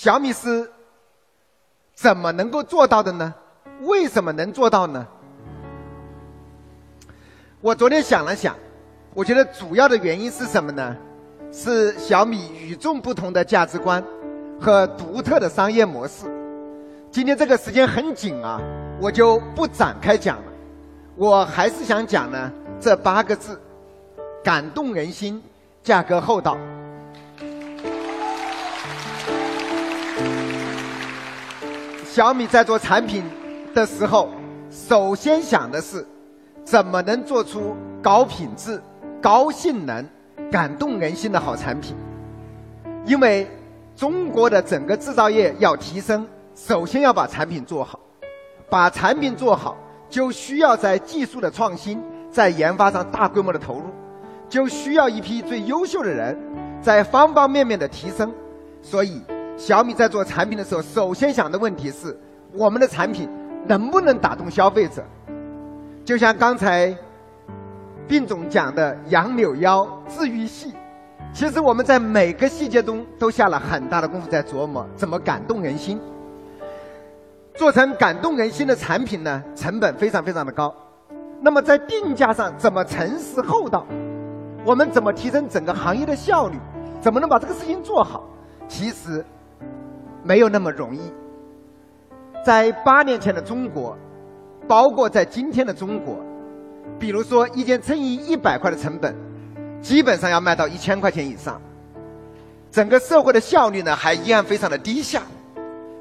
[0.00, 0.66] 小米是
[1.94, 3.34] 怎么能够做到的呢？
[3.82, 5.06] 为什么能做到呢？
[7.60, 8.56] 我昨天想了想，
[9.12, 10.96] 我觉得主要的原因是什么呢？
[11.52, 14.02] 是小米与众不同的价值观
[14.58, 16.24] 和独特的商业模式。
[17.10, 18.58] 今天这个时间很紧啊，
[19.02, 20.44] 我就不展开讲了。
[21.14, 23.60] 我还是想讲呢这八个字：
[24.42, 25.42] 感动人心，
[25.82, 26.56] 价格厚道。
[32.12, 33.22] 小米在做产品
[33.72, 34.28] 的时候，
[34.68, 36.04] 首先想的是
[36.64, 38.82] 怎么能做出高品质、
[39.22, 40.04] 高性能、
[40.50, 41.94] 感动人心的好产品。
[43.06, 43.48] 因为
[43.94, 48.00] 中国的整个制造业要提升，首先要把产品做好。
[48.68, 49.76] 把产品做好，
[50.08, 53.84] 就需要在技术的创新、在研发上大规模的投入，
[54.48, 56.36] 就需要一批最优秀的人，
[56.82, 58.34] 在方方面面的提升。
[58.82, 59.22] 所以。
[59.60, 62.18] 小米在做产品的时候，首先想的问题是：
[62.54, 63.28] 我们的产品
[63.68, 65.04] 能不能打动消费者？
[66.02, 66.96] 就像刚才
[68.08, 70.72] 病总讲的“杨柳腰，治愈系”，
[71.34, 76.00] 其实我们在每个细节中都下了很大的功夫在琢磨怎么感动人心。
[77.54, 80.74] 做成感动人心的产品呢，成本非常非常的高。
[81.42, 83.86] 那么在定价上怎么诚实厚道？
[84.64, 86.58] 我们怎么提升整个行业的效率？
[86.98, 88.24] 怎么能把这个事情做好？
[88.66, 89.22] 其实。
[90.22, 91.00] 没有那么容易。
[92.44, 93.96] 在八年前的中国，
[94.66, 96.18] 包括在今天的中国，
[96.98, 99.14] 比如说一件衬衣一百块的成本，
[99.82, 101.60] 基本上要卖到一千块钱以上。
[102.70, 105.22] 整个社会的效率呢，还依然非常的低下。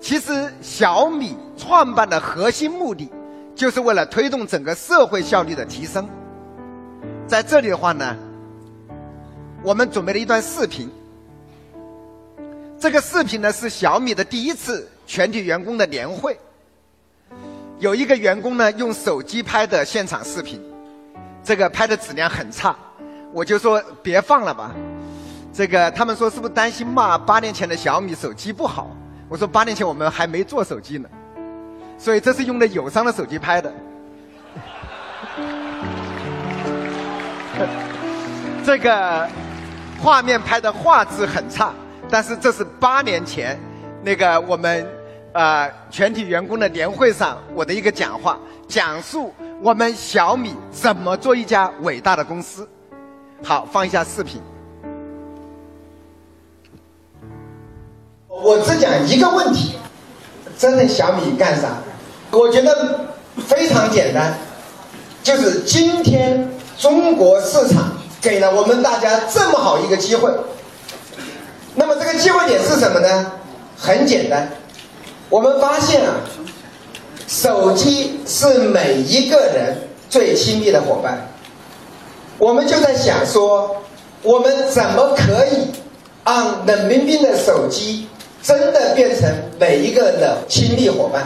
[0.00, 3.10] 其实小米创办的核心目的，
[3.54, 6.06] 就是为了推动整个社会效率的提升。
[7.26, 8.16] 在这里的话呢，
[9.62, 10.90] 我们准备了一段视频。
[12.78, 16.38] 这个视频呢是小米的第一次全体员工的年会，
[17.78, 20.62] 有一个员工呢用手机拍的现场视频，
[21.42, 22.76] 这个拍的质量很差，
[23.32, 24.74] 我就说别放了吧。
[25.54, 28.94] 这个他们说是不是担心骂八年前的小米手机不好？
[29.28, 31.08] 我说八年前我们还没做手机呢，
[31.96, 33.72] 所以这是用的友商的手机拍的。
[38.64, 39.26] 这个
[39.98, 41.72] 画面拍的画质很差。
[42.08, 43.58] 但是这是八年前，
[44.02, 44.86] 那个我们
[45.32, 52.68] 呃全体员工的年会上我的一个讲话，讲述我们小米怎么做一家伟大的公司。
[53.42, 54.40] 好，放一下视频。
[58.28, 59.76] 我只讲一个问题：
[60.56, 61.78] 真的小米干啥？
[62.30, 63.00] 我觉得
[63.46, 64.32] 非常简单，
[65.22, 70.30] 就是今天中国市场给了我们大家这么好一个机会。
[72.26, 73.32] 那么这个机会点是什么呢？
[73.78, 74.50] 很简单，
[75.28, 76.14] 我们发现啊，
[77.28, 79.76] 手机是每一个人
[80.10, 81.28] 最亲密的伙伴。
[82.38, 83.76] 我们就在想说，
[84.22, 85.70] 我们怎么可以
[86.24, 88.08] 让冷冰冰的手机
[88.42, 91.24] 真的变成每一个人的亲密伙伴？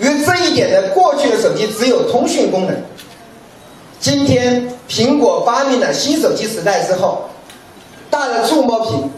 [0.00, 2.74] 因为这一点呢，过去的手机只有通讯功能。
[4.00, 7.28] 今天苹果发明了新手机时代之后，
[8.10, 9.10] 大的触摸屏。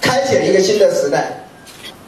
[0.00, 1.44] 开启了一个新的时代，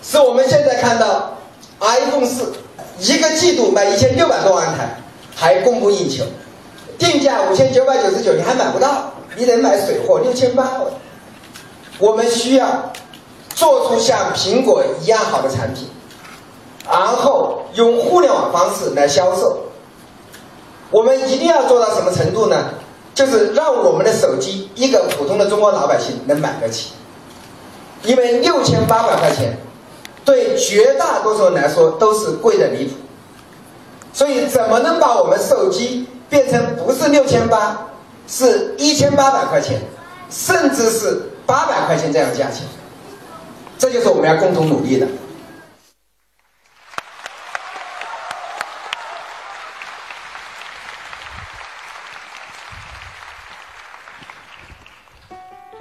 [0.02, 1.36] 是我们现在看到
[1.80, 2.52] iPhone 四
[2.98, 4.96] 一个季度卖一千六百多万台，
[5.34, 6.24] 还供不应求，
[6.98, 10.80] 定价五千九百九十九你还买不到，你得买水货六千八。
[11.98, 12.92] 我们需要
[13.54, 15.88] 做出像苹果一样好的产品，
[16.88, 19.58] 然后用互联网方式来销售。
[20.90, 22.70] 我们一定要做到什么程度呢？
[23.14, 26.92] 就是让我们的手机一个普通的中国老百姓能买得起。
[28.04, 29.56] 因为六千八百块钱，
[30.24, 32.94] 对绝大多数人来说都是贵的离谱，
[34.12, 37.86] 所以怎么能把我们手机变成不是六千八，
[38.26, 39.80] 是一千八百块钱，
[40.30, 42.66] 甚至是八百块钱这样价钱，
[43.78, 45.06] 这就是我们要共同努力的。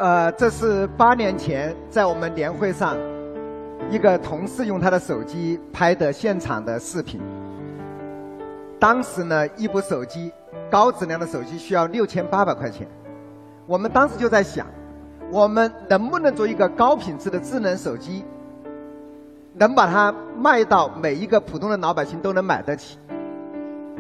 [0.02, 2.98] 呃，这是八年前在我们年会上，
[3.92, 7.22] 一个同事用他的手机拍的现场的视频。
[8.80, 10.32] 当时呢，一部手机，
[10.72, 12.88] 高质量的手机需要六千八百块钱。
[13.68, 14.66] 我们当时就在想，
[15.30, 18.26] 我们能不能做一个高品质的智能手机，
[19.54, 22.98] 能把它卖到每一个普通的老百姓都能买得起？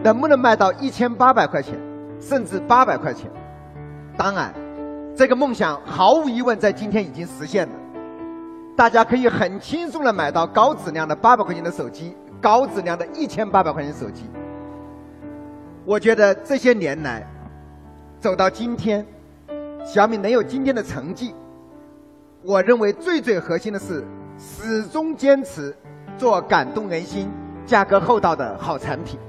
[0.03, 1.77] 能不能卖到一千八百块钱，
[2.19, 3.30] 甚至八百块钱？
[4.18, 4.51] 当然。
[5.15, 7.73] 这个梦想毫无疑问在今天已经实现了，
[8.75, 14.23] 大家可以很轻松的买到高质量的八百块钱的手机，高质量的一千八百块钱手机。
[15.85, 17.27] 我觉得这些年来，
[18.19, 19.05] 走到今天，
[19.83, 21.35] 小米能有今天的成绩，
[22.43, 24.05] 我认为最最核心的是
[24.37, 25.75] 始终坚持
[26.17, 27.29] 做感动人心、
[27.65, 29.19] 价格厚道的好产品。